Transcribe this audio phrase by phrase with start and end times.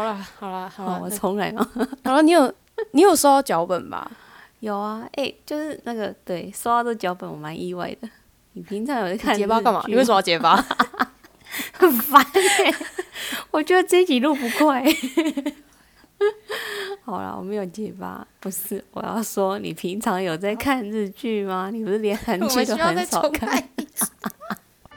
[0.00, 1.66] 好了好了好了，我重来吗？
[2.04, 2.52] 好了，你有
[2.92, 4.10] 你有收到脚本吧？
[4.60, 8.08] 有啊，哎、就是那个对，收到这脚本我蛮意外的。
[8.52, 9.82] 你平常有在看结巴干嘛？
[9.86, 10.56] 你为什么要结巴？
[11.72, 12.74] 很烦欸
[13.50, 14.82] 我觉得这一集录不快。
[17.02, 21.70] 好了，我没有结巴，不是，我要说你平常有在看日剧吗？
[21.72, 23.68] 你不是连韩剧都很少看。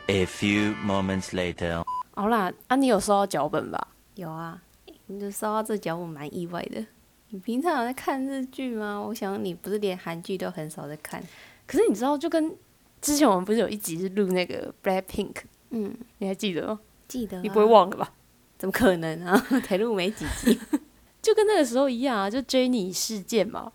[0.08, 1.84] A few moments later.
[2.16, 3.88] 好啦，啊，你有收到脚本吧？
[4.16, 4.73] 有啊，你
[5.20, 6.86] 就烧到这脚我蛮意外的。
[7.30, 9.02] 你平常有在看日剧吗？
[9.08, 11.24] 我想你不是连韩剧都很少在看。
[11.66, 12.56] 可是你知道，就跟
[13.02, 15.36] 之前我们不是有一集是录那个 Black Pink，
[15.72, 16.80] 嗯，你还记得吗？
[17.08, 17.42] 记得、啊？
[17.42, 17.66] 你不会？
[17.66, 18.14] 忘了吧？
[18.58, 19.36] 怎么可能啊？
[19.66, 20.60] 才录没几集。
[21.22, 23.72] 就跟那个时候一样啊，就 Jenny 事件嘛，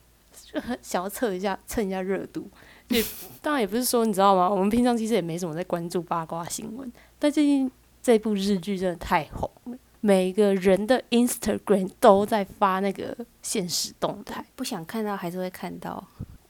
[0.52, 2.48] 就很想要蹭一下蹭一下热度。
[2.88, 3.04] 也
[3.42, 4.48] 当然也不是说你知道吗？
[4.48, 14.44] 我们平常其实也没什么在关注八卦新闻，但最近这部日剧真的太红了，每个人的 Instagram 都在发那个现实动态。
[14.54, 16.02] 不想看到还是会看到。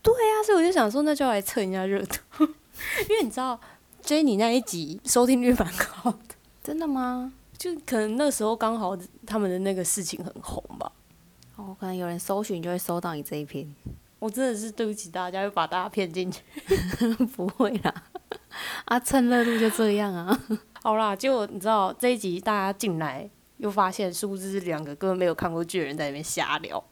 [0.02, 2.18] 对啊，所以我就想说，那就来蹭一下热度，
[3.08, 3.58] 因为你知道
[4.02, 7.32] Jenny 那一集收听率蛮高的，真的吗？
[7.58, 8.96] 就可能那时候刚好
[9.27, 10.92] 他们的那个事情很红吧。
[11.56, 13.68] 哦，可能有人搜寻就会搜到你这一篇。
[14.20, 16.42] 我真的是对不起大家，又把大家骗进去。
[17.36, 17.94] 不会啦，
[18.86, 20.40] 啊，蹭热度就这样啊。
[20.83, 23.28] 好啦，结果你知道这一集大家进来，
[23.59, 26.83] 又发现殊不知是两个根本没有看过剧的人在那边瞎聊。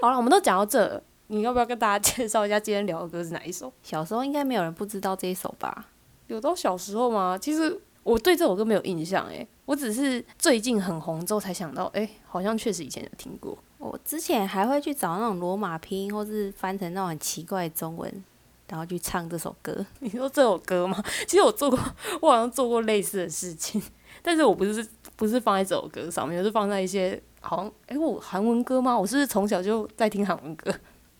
[0.00, 3.72] 好了，我们都讲到这了，你要不要跟大家 介绍一下今天聊的歌是哪一首？
[3.82, 5.88] 小时候应该没有人不知道这一首吧？
[6.28, 7.36] 有到小时候吗？
[7.36, 13.58] 其实我对这首歌没有印象，诶，我只是最近很红之后才想到，诶，好像确实以前有听过。
[13.78, 18.24] 我之前还会去找那种罗马拼音，或是翻成那种很奇怪的中文，
[18.68, 19.84] 然后去唱这首歌。
[20.00, 21.02] 你说这首歌吗？
[21.26, 21.78] 其实我做过，
[22.22, 23.82] 我好像做过类似的事情，
[24.26, 24.84] 但是我不是
[25.16, 28.98] 不是放在这首歌上面，我是放在一些好像，诶，我韩文歌吗？
[28.98, 30.74] 我是不是从小就在听韩文歌？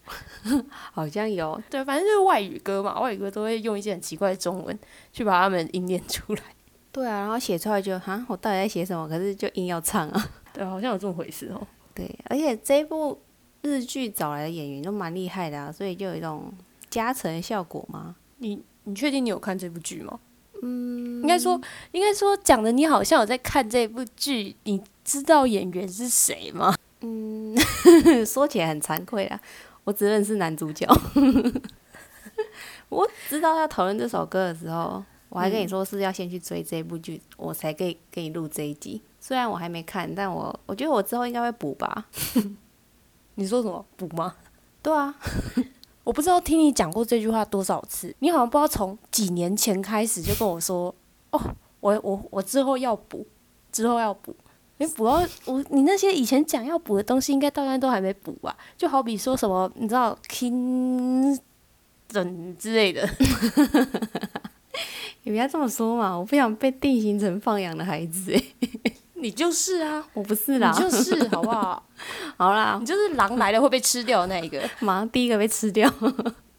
[0.92, 4.78] 好像有，对，反正就是外语歌嘛，外语歌都会用一些很奇怪的中文
[5.12, 6.42] 去把它们音念出来。
[6.90, 9.06] 对啊，然后写出来就哈，我到底在写什么？
[9.06, 10.30] 可是就硬要唱啊。
[10.54, 11.66] 对，好像有这么回事哦。
[11.94, 13.20] 对，而且这一部
[13.62, 16.52] 日剧找来的演员都蛮厉害的啊，所以就有一种
[16.88, 18.16] 加成的效果嘛。
[18.38, 20.18] 你你确定你有看这部剧吗？
[20.66, 21.60] 嗯，应该说
[21.92, 26.74] 应该说讲的你好像有在看这部剧，你知道演员是谁吗？
[27.02, 27.54] 嗯
[28.24, 29.38] 说起来很惭愧啦，
[29.84, 30.88] 我只认识男主角。
[32.88, 39.02] 我知道要讨论这首歌的时候，我还跟你说是要先去追这部剧，我才可以给你录这一集。
[39.20, 42.06] 虽然我还没看，但我我觉得我之后应该会补吧。
[43.34, 44.34] 你说什么补吗？
[44.82, 45.14] 对啊，
[46.04, 50.94] 我不知道听你讲过这句话多少次，你好像不知道从几年前开始就跟我说，
[51.30, 51.40] 哦，
[51.80, 53.26] 我我我之后要补，
[53.72, 54.36] 之后要补。
[54.78, 58.56] 你补到我，你那些以前讲要补的东西，应该到现在都还没补吧？
[58.76, 61.38] 就好比说什么，你知道 king
[62.08, 63.08] 整之类的，
[65.22, 68.54] 你不要这么说嘛，我不想被定型成放养的孩子诶、
[69.24, 71.82] 你就是啊，我不是啦，你就是好不好？
[72.36, 74.60] 好啦你，就是狼来了会被吃掉的那一个。
[74.80, 75.90] 马上第一个被吃掉。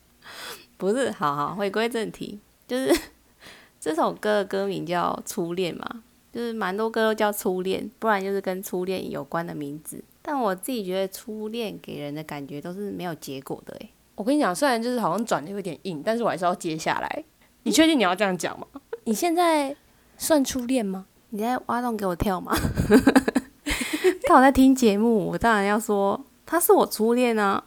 [0.76, 2.92] 不是，好好回归正题，就是
[3.80, 5.88] 这首歌的歌名叫《初恋》嘛，
[6.34, 10.04] 就是蛮多歌都叫初恋，不然就是跟初恋有关的名字。
[10.24, 17.24] 但我自己觉得初恋给人的感觉都是没有结果的诶、我跟你讲，虽然就是好像转的有点硬，但是我还是要接下来。
[17.62, 18.66] 你确定你要这样讲吗？
[19.04, 19.76] 你现在
[20.18, 21.06] 算初恋吗？
[21.30, 22.56] 你在挖洞给我跳吗？
[24.28, 27.64] 他有在听节目，我当然要说他是我初恋啊。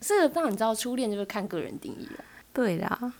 [0.00, 2.24] 这个当然你知道，初恋就是看个人定义了。
[2.52, 3.12] 对啦，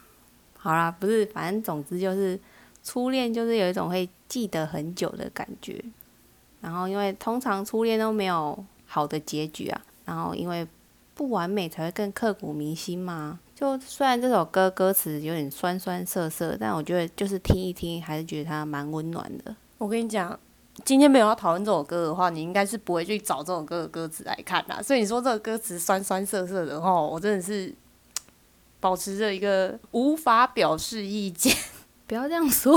[0.56, 2.38] 好啦，不是，反正总之就是
[2.82, 5.82] 初恋就是有一种会记得很久的感觉。
[6.60, 10.66] 然后因为通常初恋都没有好的结局啊，然后因为
[11.14, 13.38] 不完美才会更刻骨铭心嘛。
[13.60, 19.54] 就虽然这首歌歌词有点酸酸涩涩，但我觉得就是听一听，还是觉得它蛮温暖的。
[19.76, 20.38] 我跟你讲，
[20.82, 24.80] 今天没有要讨论这首歌的话，你应该是不会去找这首歌的歌词来看啦。
[24.80, 27.74] 所以你说这个歌词酸酸涩涩的话，我真的是
[28.80, 31.54] 保持着一个无法表示意见。
[32.08, 32.72] 不要这样说，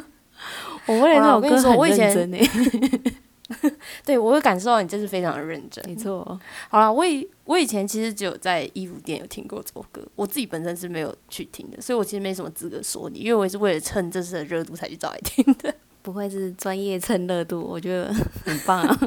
[0.88, 3.12] 我为了这首歌很说我以前认真诶。
[4.04, 5.84] 对我会感受到你这是非常的认真。
[5.86, 6.38] 没错，
[6.68, 15.74] 好了，我以我以前其实只有在衣服店有听过这首歌，我自己本身是没有去听的，所以我其实没什么资格说你，因为我也是为了蹭这次的热度才去找来听的。
[16.02, 18.10] 不会是专业蹭热度，我觉得
[18.46, 18.98] 很棒啊，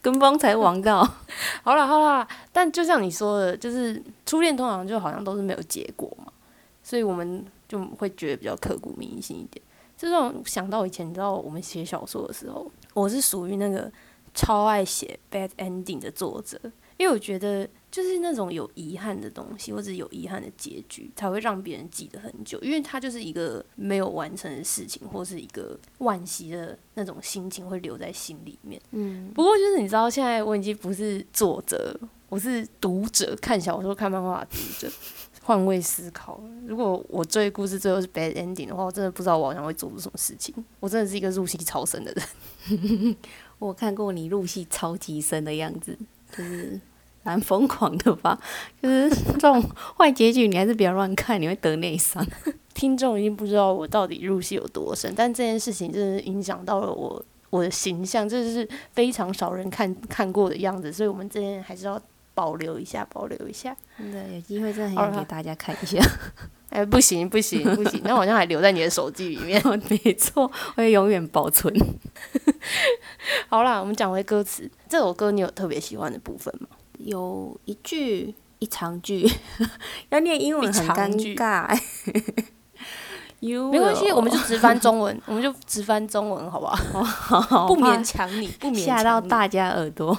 [0.00, 1.02] 跟风才王道。
[1.64, 6.32] 好啦好啦，但就像你说的，就是初恋通常就好像都是没有结果嘛，
[6.84, 9.60] 所以我们就会觉得比较刻骨铭心一点。
[9.96, 13.90] 这让我想到以前，你知道我们写小说的时候，我是属于那个
[14.34, 16.60] 超爱写 bad ending 的作者，
[16.98, 28.78] 因为我觉得就是那种有遗憾的东西，或者有遗憾的结局，才会让别人记得很久，因为它就是一个没有完成的事情，或是一个惋惜的那种心情会留在心里面。
[28.90, 31.98] 嗯，不过就是你知道，现在我已经不是作者，
[32.28, 34.92] 我是读者，看小说、看漫画的读者。
[35.46, 40.52] 换位思考，如果我追故事最后是 bad ending 的话，我真的不知道我好像会做出什么事情。
[40.80, 43.16] 我真的是一个入戏超深的人。
[43.60, 45.96] 我看过你入戏超级深的样子，
[46.36, 46.80] 就是
[47.22, 48.36] 蛮疯狂的吧？
[48.82, 49.08] 就是
[49.38, 49.62] 这种
[49.96, 52.26] 坏结局，你还是不要乱看，你会得内伤。
[52.74, 62.02] 听众已经不知道我到底入戏有多深，但这件事情真的影响到了我我的形象，这是非常少人看看过的样子，所以我们这边还是要。
[62.36, 63.74] 保留一下，保留一下。
[63.96, 65.98] 真的有机会，真的很想给大家看一下。
[66.68, 69.62] 哎，不行，不行，不行，那好像还留在你的手机里面。
[69.88, 71.72] 没错，会永远保存。
[73.48, 74.70] 好啦，我们讲回歌词。
[74.86, 76.68] 这首歌你有特别喜欢的部分吗？
[76.98, 79.26] 有一句一长句，
[80.10, 81.66] 要念英文很尴尬。
[83.40, 87.66] 没关系，我们就直翻中文，我们就直翻中文，好不好？
[87.68, 90.18] 不勉强你，不勉吓到大家耳朵，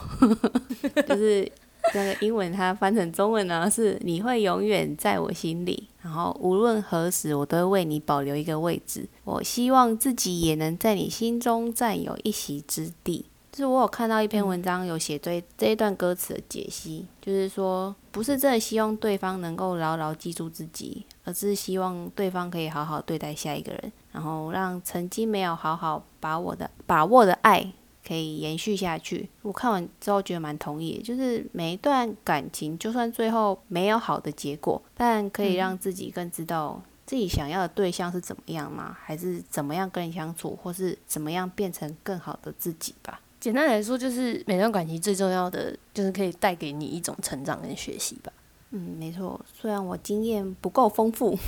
[1.07, 1.51] 就是。
[1.97, 9.07] 那个英文它翻成中文呢，是你会永远在我心里，然后无论何时，我都会为你保留一个位置。
[9.23, 13.25] 我希望自己也能在你心中占有一席之地。
[13.51, 27.71] 就是我有看到一篇文章，有写对这一段歌词的解析，就是说，不是真的希望对方能够牢牢记住自己，而是希望对方可以好好对待下一个人，然后让曾经没有好好把我的把握的爱。
[28.07, 29.27] 可以延续下去。
[29.41, 38.95] 我看完之后觉得蛮同意，就是每一段感情，就算最后没有好的结果，但可以让自己更知道自己想要的对象是怎么样吗？
[39.03, 43.19] 还是怎么样跟人相处，或是怎么样变成更好的自己吧。
[43.39, 48.31] 简单来说，就是每段感情最重要的就是可以带给你一种成长跟学习吧。
[48.71, 49.39] 嗯，没错。
[49.53, 51.37] 虽然我经验不够丰富。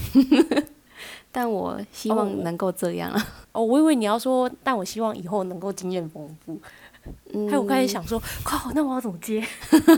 [1.32, 3.28] 但我希望能够这样啊！
[3.52, 6.60] 哦，我以为你要说，但我希望以后能够经验丰富。
[7.34, 9.44] 嗯 还有我刚才想说，靠，那我要怎么接？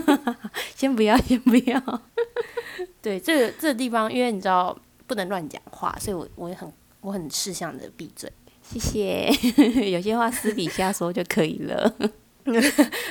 [0.74, 2.00] 先不要，先不要。
[3.02, 4.76] 对，这个这个地方，因为你知道
[5.06, 8.32] 不能乱讲话，所以我我也很我很识相的闭嘴。
[8.62, 9.90] 谢谢。
[9.90, 11.94] 有些话私底下说就可以了。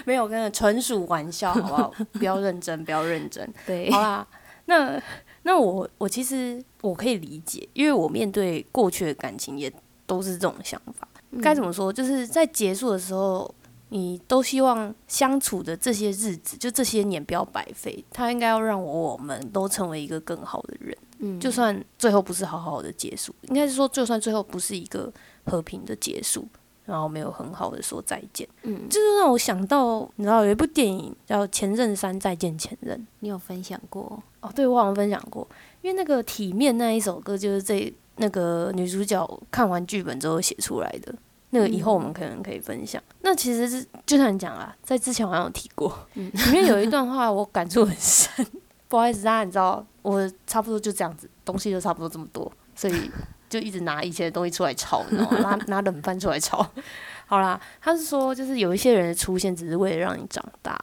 [0.05, 1.93] 没有，跟纯属玩笑，好不好？
[2.13, 3.47] 不要认真，不要认真。
[3.67, 4.27] 对，好啦，
[4.65, 5.01] 那。
[5.43, 9.73] 那我我其实我可以理解，因为我面对过去的感情也
[10.11, 11.07] 都是这种想法。
[11.41, 11.93] 该怎么说？
[11.93, 13.49] 就是在结束的时候，
[13.87, 18.03] 你都希望相处的这些日子，就这些年不要白费。
[18.11, 20.97] 他应该要让我们都成为一个更好的人。
[21.19, 25.09] 嗯，就算最后不是好好的结束，应该是说，就算最后不是一个
[25.45, 26.45] 和平的结束，
[26.83, 28.45] 然后没有很好的说再见。
[28.63, 34.21] 嗯，就是让我想到，你知道有一部电影叫《前任三再见前任》，你有分享过？
[34.41, 35.47] 哦，对，我好像分享过，
[35.81, 41.13] 因为那个体面那一首歌就是这那个女主角看完剧本之后写出来的，
[41.49, 43.01] 那个以后我们可能可以分享。
[43.21, 48.45] 那其实是就像你讲啦，在之前好像有提过，里面有一段话我感触很深。
[48.87, 53.09] 不好意思，大家你知道，我差不多就这样子，东西就差不多这么多，所以
[53.49, 55.39] 就一直拿以前的东西出来炒，你知道吗？
[55.39, 56.65] 拿 拿冷饭出来炒。
[57.25, 60.77] 好啦，他是说，就是有一些人的出现只是为了让你长大。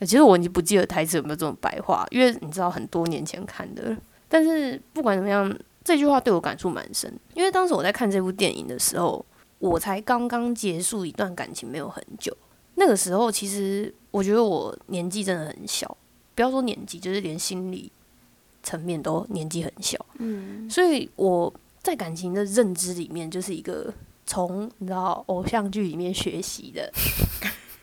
[0.00, 3.96] 其实我已经不记得台词有没有这种白话，因为你知道很多年前看的。
[4.28, 5.50] 但是不管怎么样，
[5.84, 7.12] 这句话对我感触蛮深。
[7.34, 9.24] 因为当时我在看这部电影的时候，
[9.58, 12.36] 我才刚刚结束一段感情，没有很久。
[12.76, 15.96] 那个时候，其实我觉得我年纪真的很小，
[16.34, 17.92] 不要说年纪，就是连心理
[18.62, 20.04] 层面都年纪很小。
[20.18, 23.92] 嗯，所以我在感情的认知里面，就是一个
[24.26, 26.90] 从你知道偶像剧里面学习的。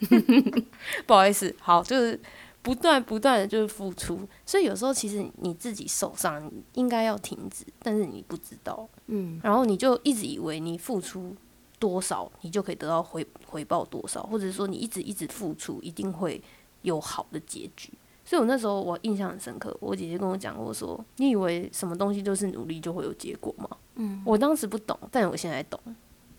[1.06, 2.20] 不好意思，好，就是
[2.62, 11.36] 不断不断的就是付出，所以有时候其实你自己受伤应该要停止，但是你不知道，嗯，然后你就一直以为你付出
[11.80, 16.42] 多少，你就可以得到回回报多少，或者说你一直一直付出一定会
[16.84, 17.92] 有好的结局。
[18.24, 23.68] 所以我那时候我印象很深刻，我姐姐跟我讲过说，你以为什么东西都是努力就会有结果吗？
[23.96, 25.80] 嗯，我当时不懂，但我现在懂。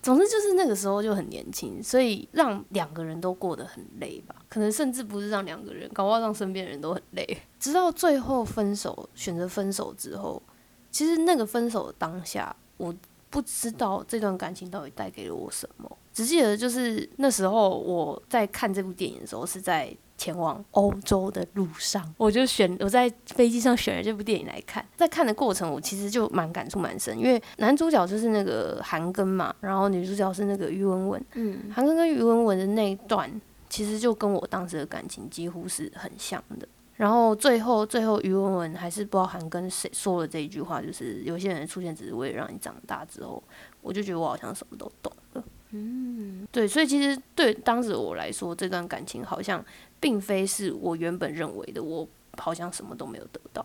[0.03, 4.35] 总之就是那个时候就很年轻，所以让两个人都过得很累吧。
[4.49, 7.39] 可能甚至不是让两个人，搞不好让身边人都很累。
[7.61, 10.43] 直到最后分手，选择分手之后，
[10.91, 12.93] 其实那个分手的当下，我
[13.31, 15.91] 不知道这段感情到底带给了我什么。
[16.13, 24.87] 只记得就是那时候我在看这部电影的时候，是在前往欧洲的路上，我就选我在飞机上选了这部电影来看。
[24.97, 31.25] 在看的过程，我其实就蛮感触蛮深，因为男主角就是那个韩庚嘛，然后女主角是那个于文文。
[31.35, 33.29] 嗯，韩庚跟于文文的那一段，
[33.69, 36.69] 其实就跟我当时的感情几乎是很像的。
[36.95, 43.05] 然后最后，最后于文文还是不知道韩庚谁说了这一句话，就是有些人出现只是为了让你长大。
[43.07, 43.43] 之后，
[43.81, 45.43] 我就觉得我好像什么都懂了。
[45.75, 49.64] 嗯，对，所以其实对当时我来说，这段感情好像
[50.03, 52.07] 并非是我原本认为的，我
[52.37, 53.65] 好像什么都没有得到，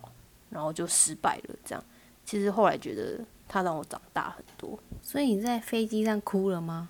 [0.52, 1.56] 然后就失败了。
[1.66, 1.84] 这样，
[2.24, 4.78] 其实后来觉得他让我长大很多。
[5.02, 6.90] 所以你在飞机上哭了吗？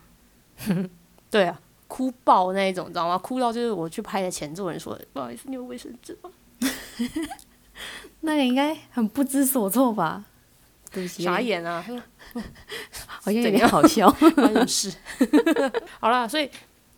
[1.31, 3.17] 对啊，哭爆那一种，你知道吗？
[3.17, 6.29] 哭到就是我去拍的前座人说：“不好意思，你有卫生纸吗
[8.21, 10.25] 那个应该很不知所措吧？
[10.91, 11.81] 对不？”起，傻眼啊！
[13.07, 14.09] 好像有点好笑。
[14.09, 14.93] 发生事。
[15.99, 16.49] 好啦，所以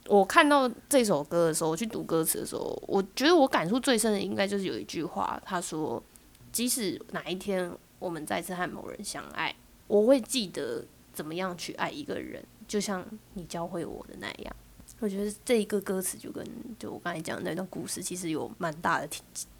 [0.09, 6.01] 我看到这首歌的时候，我去读歌词的时候，我觉得我感触最深的应该就是有一句话，他说
[6.51, 14.55] ：“即使哪一天我们再次和某人相爱，我会记得怎么样去爱一个人，就像你教会我的那样。
[14.99, 16.43] ”我觉得这一个歌词就跟
[16.79, 19.07] 就我刚才讲的那段故事，其实有蛮大的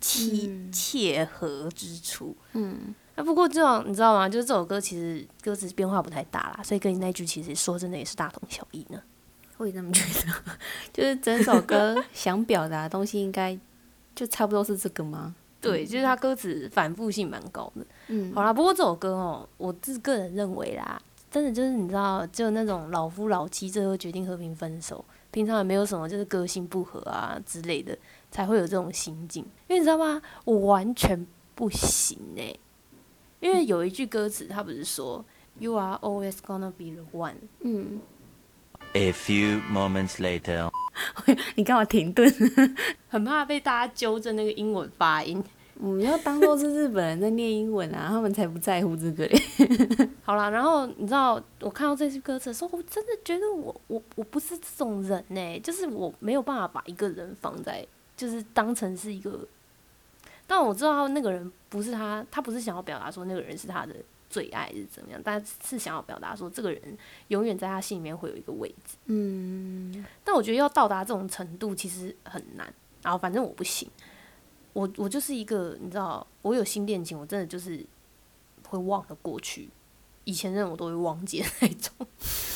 [0.02, 2.36] 契嗯切合之处。
[2.54, 4.28] 嗯，那不过这种你知道吗？
[4.28, 9.02] 就是这首歌其实歌词变化不太大啦，所以跟你那句其实说真的也是大同小异呢。
[9.60, 10.34] 我也这么觉得。
[10.94, 13.58] 就是整首歌 想表达的东西，应该
[14.16, 15.36] 就差不多是这个吗？
[15.62, 17.86] 对，就是它歌词反复性蛮高的。
[18.08, 20.98] 嗯，好啦，不过这首歌哦，我自个人认为啦，
[21.30, 27.98] 真的就是你知道，就那种老夫老妻最后决定和平分手，平常也没有什么就是个性不合啊之类的，
[28.32, 29.44] 才会有这种心境。
[29.68, 30.22] 因为你知道吗？
[30.46, 32.56] 我完全不行哎、
[33.42, 35.24] 因为有一句歌词，他不是说
[35.58, 37.36] “You are always gonna be the one”。
[37.60, 38.00] 嗯，
[38.94, 40.70] A few moments later.
[41.56, 42.28] 你干嘛停顿？
[43.08, 45.44] 很怕被大家纠正那个英文发音。
[45.76, 49.42] 我们要当做是日本人在念英文啊，他们才不在乎这个嘞。
[50.24, 57.86] 好啦，然后你知道我看到这句歌词的时候，我真的觉得我我我不是这种人呢、就是我没有办法把一个人放在，
[58.18, 59.40] 就是当成是一个，
[60.46, 63.96] 但我知道那个人不是他，他不是想要表达说那个人是他的
[64.30, 66.98] 最爱是怎么样，但是想要表达说这个人
[67.30, 68.96] 永远在他心里面会有一个位置。
[69.06, 72.72] 嗯，但我觉得要到达这种程度其实很难，
[73.02, 73.90] 然后反正我不行，
[74.74, 77.84] 我我就是一个你知道，我有新恋情，我真的就是
[78.68, 79.70] 会忘了过去，
[80.26, 82.08] 以前的人我都会忘记的那种。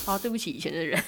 [0.05, 1.03] 好，对不起以前的人。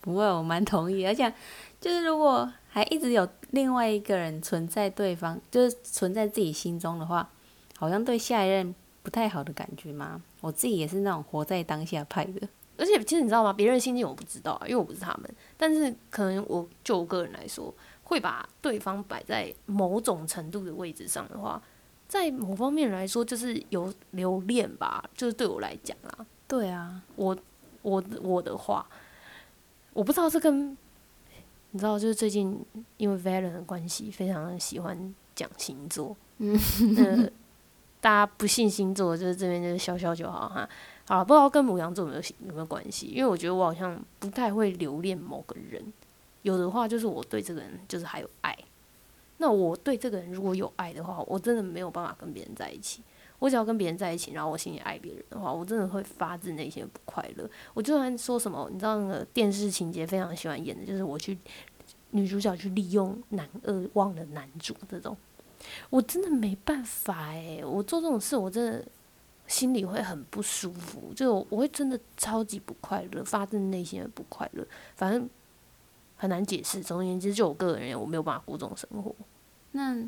[0.00, 1.32] 不会，我蛮同意，而且
[1.80, 7.30] 就是如果还一直有另外一个人存在对方，就是存在自己心中的话，
[7.78, 8.74] 好像对下一任
[9.04, 10.20] 不太好的感觉吗。
[10.40, 12.48] 我自己也是那种活在当下派的。
[12.76, 13.52] 而且其实你知道吗？
[13.52, 15.30] 别人心境我不知道啊，因为我不是他们。
[15.56, 21.62] 但是可能我就我个人来说，会把对方摆在某种程度的位置上的话，
[22.08, 25.08] 在某方面来说，就是有留恋吧。
[25.14, 27.36] 就是对我来讲啦，对啊，我
[27.82, 28.84] 我我的话，
[29.92, 30.76] 我不知道这跟
[31.70, 32.60] 你知道，就是最近
[32.96, 36.16] 因为 Valen 的关系，非常喜欢讲星座。
[36.38, 36.58] 嗯，
[36.98, 37.30] 呃，
[38.04, 40.68] 大家不信星座，就是这边就是消消就好哈。
[41.06, 43.06] 好了，不知道跟母羊座有没有有没有关系？
[43.06, 45.82] 因为我觉得我好像不太会留恋某个人，
[46.42, 48.54] 有的话就是我对这个人就是还有爱。
[49.38, 53.00] 那我对这个人如果有爱的话，我真的没有办法跟别人在一起。
[53.38, 57.48] 我只要跟别人在一起，然后我心里爱别人的话，我真的会发自内心的不快乐。
[57.72, 61.38] 我就算说什么，你知道那个电视情节非常喜欢演的，就是我去
[62.10, 65.16] 女主角去利用男二忘了男主这种，
[65.90, 68.84] 我真的没办法诶、我做这种事，我真的
[69.46, 74.66] 心里会很不舒服，就我会真的超级不快乐，发自内心的不快乐。
[74.96, 75.28] 反正
[76.16, 76.82] 很难解释。
[76.82, 79.14] 总而言之，就我个人我没有办法过这种生活。
[79.72, 79.94] 那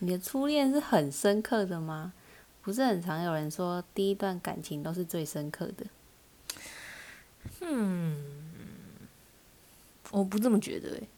[0.00, 2.12] 你的初恋是很深刻的吗？
[2.62, 5.86] 不是很常有人说第一段感情都是最深刻的。
[7.60, 8.16] 嗯
[10.10, 11.08] 我不这么觉得诶、欸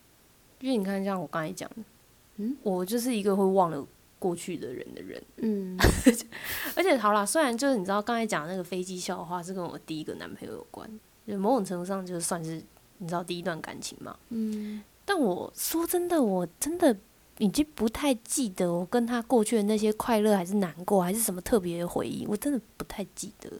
[0.60, 1.76] 因为你看，像我刚才讲的，
[2.36, 3.86] 嗯，我就是一个会忘了
[4.18, 5.22] 过去的人的人。
[5.36, 5.76] 嗯，
[6.74, 10.88] 而且好啦，虽然就是你知道刚才讲的那个飞机笑话是跟我第一个男朋友有关，
[11.26, 12.62] 就某种程度上就算是
[12.98, 14.16] 你知道第一段感情嘛。
[14.30, 16.96] 嗯，但我说真的，我真的
[17.38, 23.50] 已经不太记得我跟他过去的那些快乐还是难过，还是什么特别的回忆，我真的不太记得。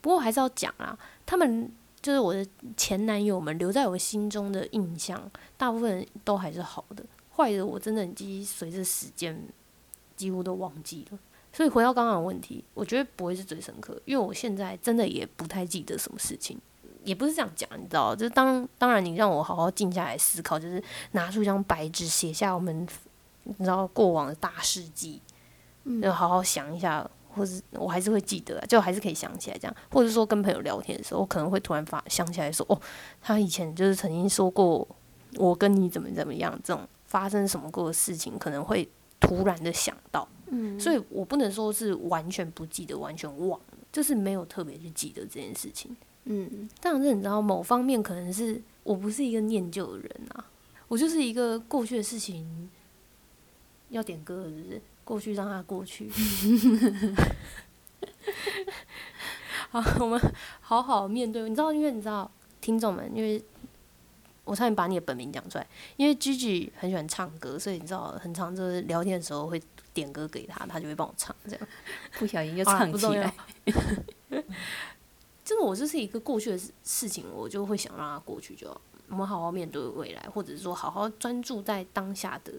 [0.00, 1.70] 不过还是要讲啦，他们
[2.02, 2.44] 就是我的
[2.76, 7.04] 前男友们留在我心中的印象，大部分都还是好的，
[7.36, 9.40] 坏的我真的已经随着时间
[10.16, 11.18] 几乎都忘记了。
[11.52, 16.58] 所以回到刚刚的问题，我觉得不会是最深刻，因为我现在真的也不太记得什么事情。
[17.04, 22.86] 也不是这样讲，你知道，就是当当然你让我好好静下来思考，就是拿出一张白纸写下我们
[23.42, 25.20] 你知道过往的大事记，
[26.00, 32.80] 就好好想一下，或是我还是会记得啊，就还是可以想起来这样，或者说跟朋友聊天的时候，我可能会突然发想起来说，哦，
[33.20, 34.86] 他以前就是曾经说过
[35.36, 38.88] 我跟你怎么怎么样，这种发生什么过的事情，可能会
[39.20, 45.96] 突然的想到，嗯，所以我不能说是完全不记得，完全忘了，就是没有特别去记得这件事情。
[46.24, 50.44] 嗯，但是你知道，某方面可能是我不是一个念旧的人啊，
[50.88, 52.70] 我就是一个过去的事情
[53.88, 54.82] 要点歌，是不是？
[55.04, 56.10] 过去让它过去。
[59.70, 60.20] 好，我们
[60.60, 61.42] 好好面对。
[61.48, 62.30] 你知道，因为你知道，
[62.60, 63.42] 听众们，因为
[64.44, 65.66] 我差点把你的本名讲出来，
[65.96, 69.62] 因为 Gigi 很喜欢唱歌，所以你知道，很常就是聊天的时候会
[69.94, 71.68] 点歌给他，他就会帮我唱，这样。
[72.18, 73.34] 不小心就唱起来。
[75.44, 78.80] 真的我这是一个过去的事事情，我就会想让它过去就好。
[79.08, 82.52] 我们好好面对未来，或者是说好好专注在当下的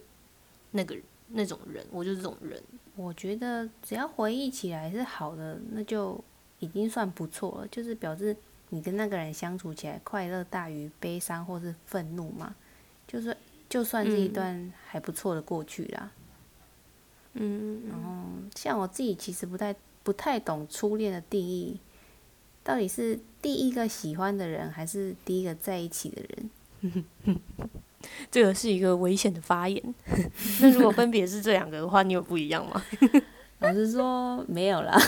[0.71, 0.95] 那个
[1.33, 2.61] 那种人，我就是这种人。
[2.95, 6.23] 我觉得只要回忆起来是好的，那就
[6.59, 8.35] 已经算不错了，就是表示
[8.69, 12.55] 你跟那个人相处起来快乐大于悲伤或是愤怒嘛，
[13.07, 13.35] 就是
[13.67, 16.11] 就算是一嗯段还不错的过去啦。
[17.33, 21.79] 嗯，然后像我自己其实不太不太懂初恋的定义，
[22.63, 26.49] 到底是第一个喜欢的人，还是第一个在一起的人？
[28.31, 29.81] 这个是一个危险的发言。
[30.61, 32.83] 那如果分别是这两个的话，你有不一样吗？
[33.59, 34.99] 老实说没有啦，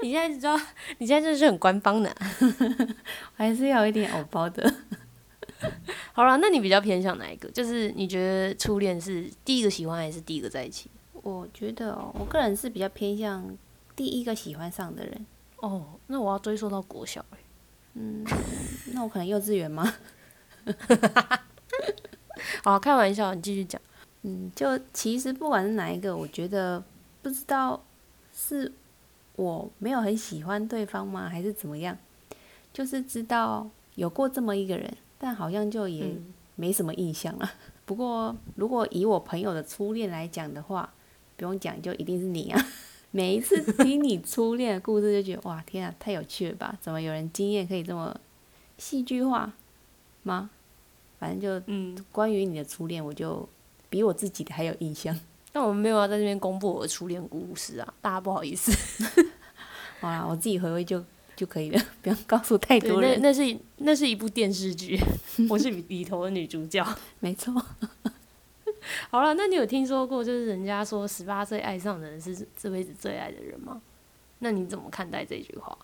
[0.00, 0.56] 你现在知道，
[0.98, 2.36] 你现在真的是很官方的啊、
[3.34, 4.72] 还是要有一点偶包的。
[6.12, 7.50] 好了，那你比较偏向哪一个？
[7.50, 10.88] 就是你觉得初恋是第一个喜欢，还是第一个在一起？
[11.14, 13.44] 我觉得哦，我个人是比较偏向
[13.96, 15.26] 第一个喜欢上的人。
[15.56, 17.38] 哦，那我要追溯到国小、欸、
[17.94, 18.24] 嗯，
[18.92, 19.92] 那我可能幼稚园吗？
[22.62, 23.80] 好，开玩笑，你继续讲。
[24.22, 26.82] 嗯，就其实不管是哪一个，我觉得
[27.22, 27.82] 不知道
[28.34, 28.70] 是
[29.36, 31.96] 我没有很喜欢对方吗，还是怎么样？
[32.72, 36.14] 就是知道有过这么一个人，但好像就也
[36.56, 37.50] 没什么印象了。
[37.84, 40.92] 不过如果以我朋友的初恋来讲的话，
[41.36, 42.66] 不用讲，就一定是你啊！
[43.10, 46.78] 每一次听你初恋的故事，就觉得哇，天啊，太有趣了吧？
[46.80, 48.14] 怎么有人经验可以这么
[48.78, 49.52] 戏剧化
[50.22, 50.50] 吗？
[51.18, 53.46] 反正就嗯，关于你的初恋，我就
[53.88, 55.18] 比我自己的还有印象。
[55.52, 58.72] 但我们没有要在这边公布我的初恋故事啊，大家不好意思。
[60.00, 61.04] 好啦，我自己回味就
[61.36, 63.20] 就可以了， 不要告诉太，多人。
[63.20, 64.98] 那那是那是一部电视剧，
[65.50, 66.86] 我是里头的女主角。
[67.18, 67.52] 没错，
[69.10, 73.82] 好了，那你有听说过，就是人家说十八岁爱上的人是这辈子最爱的人吗？
[74.38, 75.76] 那你怎么看待这句话？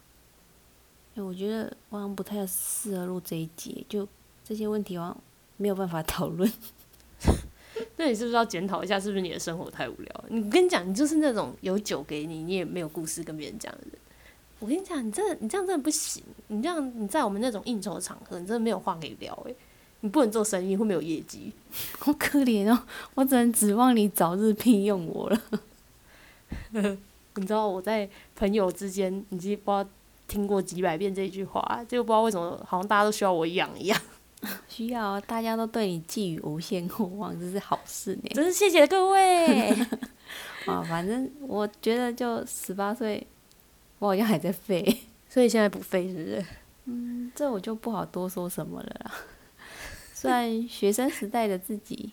[1.16, 4.06] 欸我觉得我好像不太适合录这一集，就
[4.46, 5.16] 这些问题，我好像
[5.56, 6.50] 没有办法讨论。
[7.96, 10.24] 那你是不是要检讨一下，是不是你的生活太无聊了？
[10.28, 13.98] 你跟你讲，你就是那种有酒给你，你也没有故事跟别人讲的人。
[14.60, 16.22] 我跟你讲，你这你这样真的不行。
[16.46, 19.56] 你这样你在我们那种应酬场合，你真的没有话可以聊诶、
[20.00, 21.52] 你不能做生意，会没有业绩。
[21.98, 25.42] 好可怜哦，我只能指望你早日聘用我了。
[27.34, 29.90] 你知道我在朋友之间，你记不知道
[30.28, 34.00] 听过几百遍这句话，就不知道为什么好像大家都需要我养一样。
[34.68, 38.30] 需要啊大家都对你寄予无限厚望，这是好事呢。
[38.34, 39.70] 真是谢谢各位。
[40.66, 43.26] 啊，反正我觉得就十八岁，
[43.98, 44.84] 我好像还在废。
[45.28, 46.44] 所以现在不废是不是？
[46.84, 49.12] 嗯，这我就不好多说什么了啦。
[50.14, 52.12] 虽然学生时代的自己，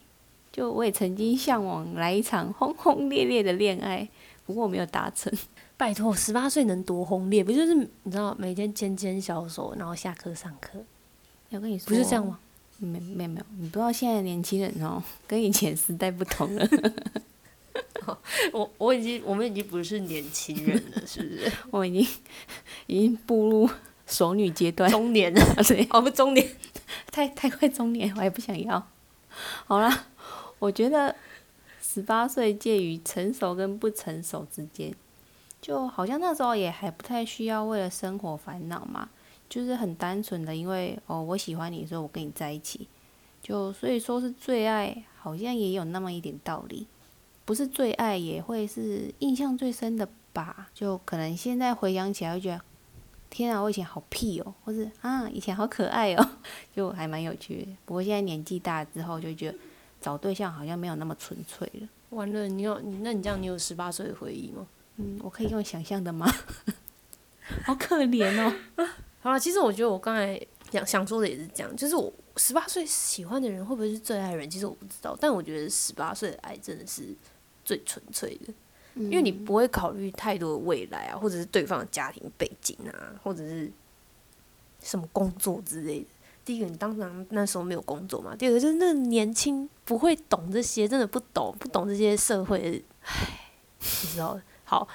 [0.51, 4.07] 就我也曾经向往来一场轰轰烈烈的恋爱，
[4.45, 5.31] 不过我没有达成。
[5.75, 7.43] 拜托，十八岁能多轰烈？
[7.43, 10.83] 不就是你知道每天牵牵小手，然后下课上课，
[11.57, 12.39] 我跟你说，不是这样吗？？
[12.79, 16.67] 没没有没有，你不知道现在年轻人哦，跟以前时代不同了。
[18.51, 21.51] 我我已经我们已经不是年轻人了，是不是？
[21.71, 22.07] 我已经
[22.87, 23.69] 已经步入
[24.05, 26.45] 熟女阶段，中年了，对， 哦不中年。
[27.11, 28.85] 太太快中年，我也不想要。
[29.65, 30.07] 好啦，
[30.59, 31.15] 我觉得
[31.81, 34.93] 十八岁介于成熟跟不成熟之间，
[35.61, 39.09] 就好像那时候也还不太需要为了生活烦恼嘛，
[39.49, 42.87] 就是很单纯的因为哦我喜欢你，所以我跟你在一起，
[43.41, 46.87] 就所以说是最爱，好像也有那么一点道理。
[47.45, 50.69] 不是最爱也会是印象最深的吧？
[50.73, 52.61] 就可能现在回想起来会觉得，
[53.29, 56.29] 天啊，我以前好屁哦，或是啊以前好可爱哦，
[56.73, 57.67] 就还蛮有趣的。
[57.85, 59.57] 不过现在年纪大之后，就觉得
[59.99, 61.87] 找对象好像没有那么纯粹了。
[62.11, 64.65] 完了，你有你那你这样你有十八岁的回忆吗？
[64.95, 66.25] 嗯，我可以用想象的吗？
[67.65, 68.53] 好可怜哦。
[69.23, 77.15] 好了，其实我觉得我刚才想想说的也是这样，就是我十八岁喜欢的人会不会是最爱的人，其实我不知道，但我觉得十八岁的爱真的是
[77.63, 78.53] 最纯粹的，
[78.95, 83.71] 因为你不会考虑太多的未来啊，或者是对方的家庭背景啊，或者是
[84.81, 86.07] 什么工作之类的。
[86.43, 94.37] 第一个，你当然那时候没有工作嘛；第二个，就是那年轻不会懂这些，真的不懂，不懂这些社会，唉，你知道？
[94.65, 94.85] 好，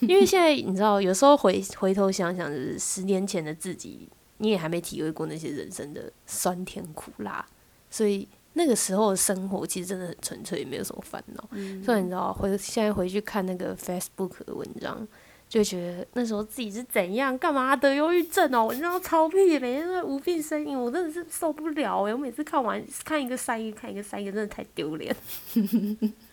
[0.00, 7.44] 因为现在你知道，有时候回回头想想，就是十年前的自己，你也还没体会过那些人生的酸甜苦辣，
[7.90, 11.48] 所以那个时候的生活其实真的很纯粹，也没有什么烦恼。
[11.84, 15.06] 所以你知道，回现在回去看那个 Facebook 的文章。
[15.48, 18.66] 就觉得那时候自己是怎样，干嘛得忧郁症哦？
[18.72, 22.12] 你知道超屁，每天都在无病呻吟，我真的是受不了哎！
[22.12, 25.14] 我每次看完看一个删一个，看一个删一个，真的太丢脸。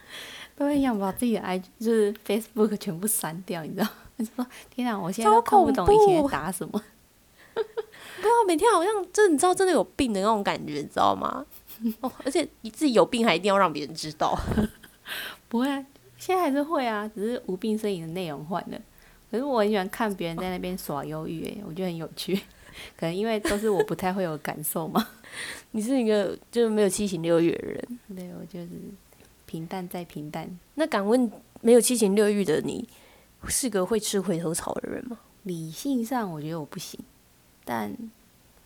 [0.56, 3.88] 都会想把自己的 I 就是 Facebook 全部删掉，你知道？
[4.18, 6.82] 你说天啊，我现在都看不懂以前打什么。
[7.54, 11.46] 对啊，每天好像真的你知道真的有病的那种感觉，你知道吗？
[12.02, 14.38] 哦，而且你自己有病还一定要让别人知道。
[15.50, 15.86] 不会啊，
[16.18, 18.80] 现在还是会啊，只是无病呻吟的内容换了。
[19.30, 22.36] 可是我很喜欢看别人在那边耍忧郁，哎，我觉得很有趣。
[22.98, 25.06] 可能因为都是我不太会有感受嘛。
[25.72, 28.70] 你是一个就是没有七情六欲的人，对，我就是
[29.54, 30.50] 平淡再平淡。
[30.74, 32.90] 那敢问没有七情六欲的你，
[33.48, 35.20] 是个会吃回头草的人吗？
[35.44, 37.00] 理性上我觉得我不行，
[37.64, 37.96] 但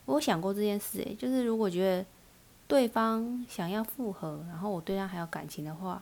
[0.06, 2.06] 我想过这件事，诶，就是如果觉得
[2.70, 6.02] 对方想要复合，然后我对他还有感情的话，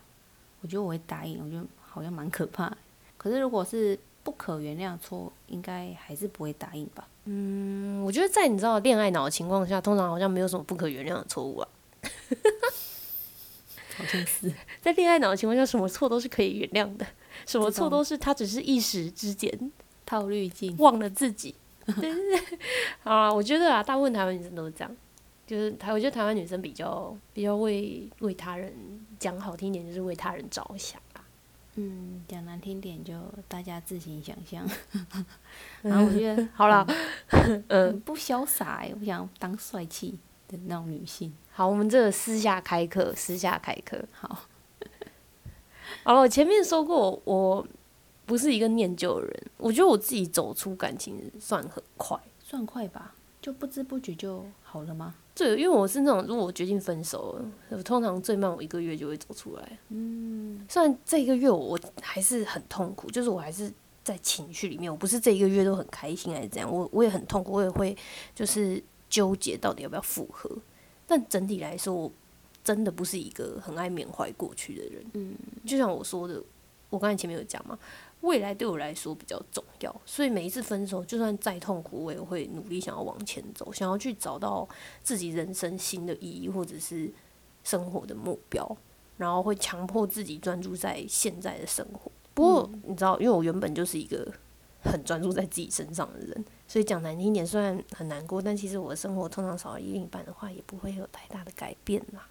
[0.62, 1.44] 我觉得我会答应。
[1.44, 2.72] 我觉得好像蛮可怕。
[3.18, 7.08] 可是如果是不可原谅错误，应该还是不会答应吧？
[7.24, 11.68] 嗯，我觉得在你知道恋爱脑的情况下，通常好像没有什么不可原谅的错误啊。
[13.98, 17.06] 好像是 在恋爱脑的情况下，什么错都是可以原谅的，
[17.46, 19.72] 什么错都是他只是一时之间
[20.06, 20.76] 套滤镜。
[20.78, 21.56] 忘了自己。
[21.86, 22.60] 对对对，
[23.04, 24.96] 好啊，我觉得啊，大部分台湾女生都是这样，
[25.46, 28.74] 就是台，我觉得台湾女生比较比较为为他人
[29.20, 31.22] 讲好听点，就是为他人着想啊。
[31.76, 33.14] 嗯，讲难听点就
[33.48, 34.68] 大家自行想象。
[35.84, 36.84] 然后我觉得好了，
[37.30, 41.34] 嗯 嗯，不潇洒欸，我不想当帅气的那种女性。
[41.52, 44.04] 好，我们这个私下开课，私下开课。
[44.12, 44.40] 好，
[46.04, 47.66] 好了，我前面说过，我
[48.26, 52.20] 不是一个念旧的人，我觉得我自己走出感情算很快。
[52.40, 55.16] 算快吧，就不知不觉就好了吗？
[55.34, 59.80] 对，因为我是那种，如果我决定分手了，我通常最慢我一个月就会走出来。
[59.90, 63.70] 嗯，虽然这一个月我我还是很痛苦，就是我还是
[64.04, 67.98] 在情绪里面，我不是这一个月都很开心还是怎样，我我也很痛苦，我也会
[68.34, 70.50] 就是纠结到底要不要复合。
[71.08, 72.12] 但整体来说，我
[72.64, 75.06] 真的不是一个很爱缅怀过去的人。
[75.14, 76.42] 嗯，就像我说的，
[76.90, 77.78] 我刚才前面有讲嘛，
[78.22, 84.68] 未来对我来说比较重要，所以每一次分手，就算再痛苦，我也会努力想要往前走，想要去找到
[85.04, 87.12] 自己人生新的意义，或者是
[87.64, 88.78] 生活的目标，
[89.18, 92.12] 然后会强迫自己专注在现在的生活。
[92.34, 94.28] 不过你知道，因为我原本就是一个
[94.86, 102.28] 很专注在自己身上的人，所以讲难听一点，虽然很难过，但其实我的生活通常少了另一半的话，也不会有太大的改变啦。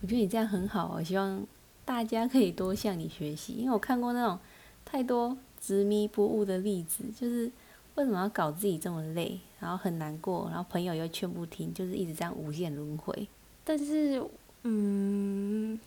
[0.00, 1.44] 我觉得你这样很好，我希望
[1.84, 4.38] 大家可以多向你学习，因为我看过那种
[4.84, 7.50] 太多执迷不悟的例子，就是
[7.94, 13.26] 为什么要搞自己这么累，然后很难过，然后朋友又劝不听，就是一直这样无限轮回。
[13.64, 14.22] 但是，
[14.64, 15.80] 嗯，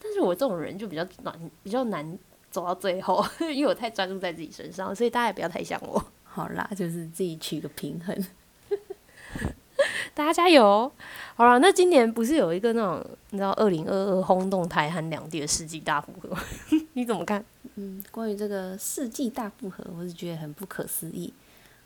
[0.00, 2.18] 但是我这种人就比较难，比较难
[2.56, 6.02] 走到最后， 因为我太专注在自己身上，所以大家也不要太像我。
[6.24, 8.16] 好啦，就是自己取个平衡。
[10.14, 10.90] 大家加油哦！
[11.34, 16.34] 好了，那今年不是有一个那种你知道二零二二轰动台韩两地的世纪大复合？
[16.94, 17.44] 你怎么看？
[17.74, 21.30] 嗯，关于这个世纪大复合，我是觉得很不可思议，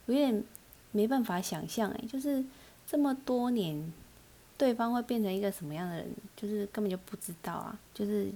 [0.06, 0.44] 我有点
[0.92, 2.44] 没办法想象诶，就是
[2.86, 3.92] 这么多年，
[4.56, 8.30] 对方会变成一个什么样的人，就是根本就不知道啊，就是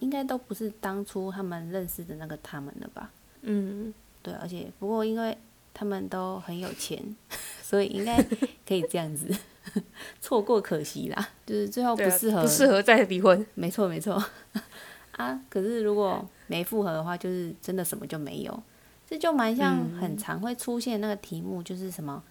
[0.00, 3.10] 应该都不是当初他们认识的那个他们了吧？
[3.42, 5.36] 嗯，对，而且不过因为
[5.72, 7.02] 他们都很有钱，
[7.62, 8.22] 所以应该
[8.66, 9.32] 可以这样子，
[10.20, 13.46] 错过可惜啦，就是最后不适合，啊不适合再离婚。
[13.54, 14.22] 没错没错，
[15.16, 18.62] 啊，可是如果没复合的话，就是真的什么就没有，
[19.08, 22.22] 这就蛮像很常会出现那个题目，就是什么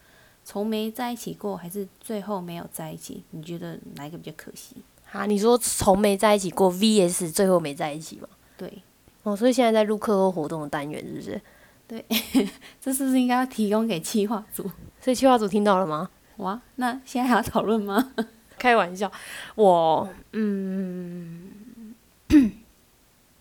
[0.44, 3.24] 从没在一起过，还是最后没有在一起？
[3.32, 4.76] 你觉得哪一个比较可惜？
[5.12, 8.28] 啊，你说从没在一起过 VS 最后没在一起吗？
[8.58, 8.82] 对，
[9.24, 11.42] 哦，所以现在在录课后活动的单元是不是？
[11.88, 12.06] 对
[12.80, 14.64] 这是不是应该要提供给企划组？
[15.02, 16.10] 所以企划组听到了吗？
[16.38, 18.14] 哇，那现在还要讨论吗？
[18.60, 19.12] 开玩笑，
[19.56, 21.96] 我嗯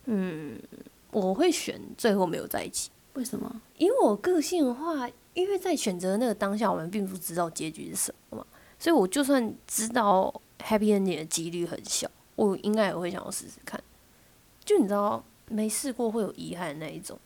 [0.07, 0.59] 嗯，
[1.11, 3.61] 我会选最后没有在一起，为什么？
[3.77, 8.47] 因为我个性的话，因因为在选择那个当下，我们并不知道结局是什么嘛，
[8.79, 13.83] 所以我就算知道 happy ending 的几率很小，我应该也会想要试试看。
[14.64, 17.18] 就你知道，没试过会有遗憾的那一种。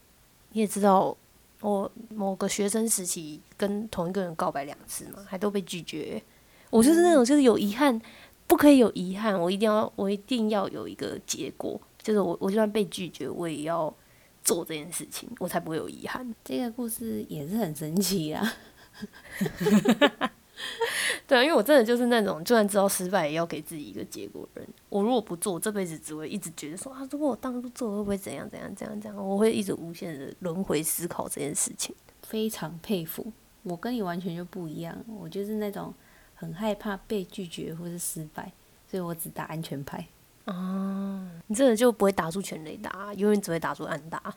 [0.52, 1.16] 你也知道，
[1.60, 6.22] 我某个学生时期跟同一个人告白两次嘛，还都被拒绝。
[6.70, 8.00] 我就是那种，就是有遗憾，
[8.46, 11.80] 不可以有遗憾，我一定要，我一定要有一个结果。
[12.02, 13.94] 就是我，我就算被拒绝，我也要
[14.42, 16.34] 做这件事情，我才不会有遗憾。
[16.44, 18.52] 这个故事也是很神奇啊。
[21.26, 24.70] 对啊，因为我真的就是那种，就算知道失败，也要给自己一个结果的人。
[24.88, 29.28] 我如果不做，我这辈子只会一直觉得说啊，如果我当初做，会不会怎样怎样怎样怎样？
[29.28, 31.94] 我会一直无限的轮回思考这件事情。
[32.22, 34.96] 非常佩服，我跟你完全就不一样。
[35.06, 35.92] 我就是那种
[36.34, 38.52] 很害怕被拒绝或是失败，
[38.90, 40.06] 所以我只打安全牌。
[40.46, 44.34] 哦，你真的就不会打出全雷达，永远只会打出暗打。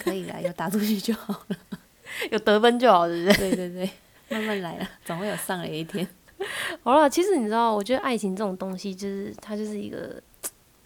[0.00, 1.56] 可以啦，有打出去就好了，
[2.32, 3.38] 有得分就好，是不是？
[3.38, 3.90] 对对对，
[4.28, 6.06] 慢慢来了，总会有上来一天。
[6.82, 10.20] 好了，其实你知道，我觉得爱情这种东西，就是它就是一个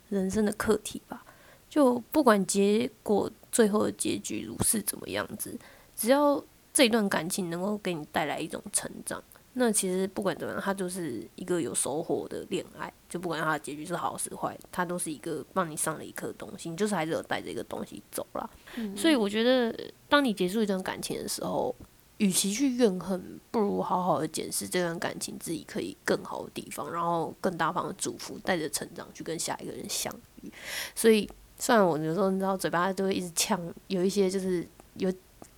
[0.09, 1.25] 人生的课题吧。
[1.69, 5.59] 就不管结果最后的结局如是怎么样子，
[5.97, 9.23] 只要这一段感情能够给你带来一种成长，
[9.55, 12.93] 那其实不管怎么样，它就是一个有收获的恋爱。
[13.09, 18.49] 就不管它的结局是好是坏，它都是一个帮你上了一课的东西，你就是还是有带着一个东西走了。
[18.95, 19.75] 所以我觉得，
[20.09, 21.75] 当你结束一段感情的时候，
[22.19, 30.53] 与其去怨恨，不如好好的检视这段感情自己可以更好的地方，然后更大方的祝福，带着成长去跟下一个人相遇。
[30.95, 31.29] 所以，
[31.59, 35.13] 虽然我有时候你知道嘴巴都会一直呛，有一些就是有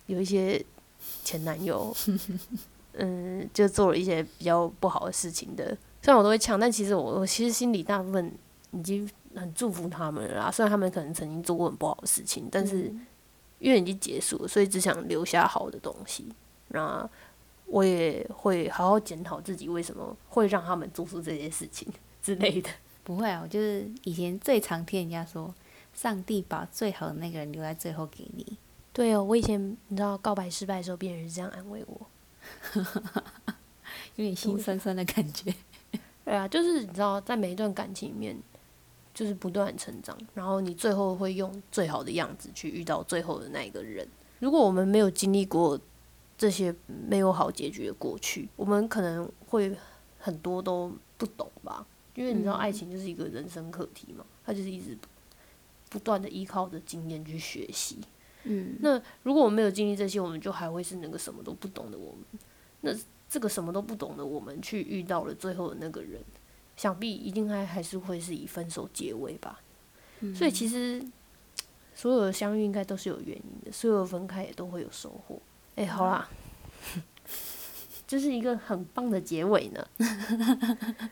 [0.05, 0.63] 有一些
[1.23, 1.95] 前男友，
[2.93, 5.65] 嗯，就做了一些比较不好的事情的。
[6.03, 8.31] 虽然我都会呛，但其实我我其实心里大部分
[8.71, 10.51] 已经很祝福他们了啦。
[10.51, 12.93] 虽然他们可能曾经做过很不好的事情，但是
[13.57, 16.25] 因为已经结束了，所以只想留下好的东西。
[16.73, 17.09] 那
[17.65, 21.87] 我也会好好检讨自己为什么会让他们做出这些事情
[22.21, 22.69] 之类的。
[23.03, 25.53] 不会啊，我就是以前最常听人家说，
[25.93, 28.57] 上帝把最好的那个人留在最后给你。
[28.93, 32.01] 对哦，我以前你知道告白失败的时候，别人是这样安慰我，
[34.17, 35.53] 有点心酸酸的感觉。
[36.23, 38.37] 对啊，就是你知道，在每一段感情里面，
[39.13, 44.07] 就是不断成长，然后你最后会用最好的样子去遇到最后的那一个人。
[44.39, 45.79] 如果我们没有经历过
[46.41, 46.73] 这些
[47.07, 49.77] 没有好结局的过去，我们可能会
[50.17, 51.85] 很多都不懂吧。
[52.15, 54.97] 因为你知道，爱情就是一个人生课题嘛，它就是一直
[55.91, 57.99] 不断的依靠着经验去学习。
[58.45, 62.41] 嗯，那如果我们没有经历这些，我们就还会是那个什么都不懂的我们。
[62.81, 62.91] 那
[63.29, 66.19] 这个什么都不懂的我们去遇到了最后的那个人，
[66.75, 69.61] 想必一定还还是会是以分手结尾吧。
[70.33, 71.05] 所以其实
[71.93, 75.39] 所有的相遇应该都是有原因的，所有的分开也都会有收获。
[75.75, 76.27] 哎，好啦，
[78.07, 79.87] 这是一个很棒的结尾呢。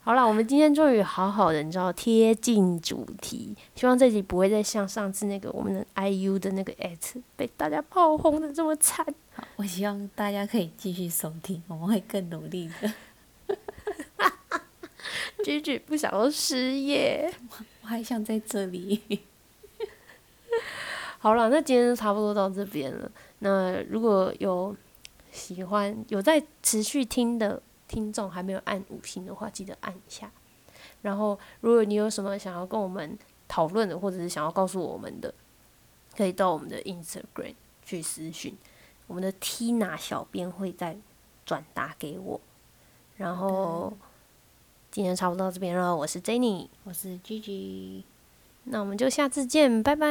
[0.00, 9.04] 好啦，我们今天终于好好的，你知道贴近主题，希望这集不会再像上次那个我们的 IU 的那个 at 被大家炮轰的这么惨。
[9.34, 12.92] 好，我希望大家可以继续收听，我们会更努力的。
[15.44, 17.32] 句句不想要失业，
[17.82, 19.02] 我还想在这里。
[21.26, 23.10] 好了，那今天就差不多到这边了。
[23.40, 24.72] 那如果有
[25.32, 30.30] 喜欢、有在持续听的听众，还没有按五星的话，记得按一下。
[31.02, 35.34] 然后，如果你有什么想要跟我们讨论的，或者是想要告诉我们的，
[36.16, 38.56] 可以到我们的 Instagram 去私讯，
[39.08, 40.96] 我们的 Tina 小编会再
[41.44, 42.40] 转达给我。
[43.16, 43.92] 然后
[44.92, 48.04] 今天差不多到这边了，我是 Jenny，我是 Gigi，
[48.68, 50.06] 那我们就下次见，拜拜。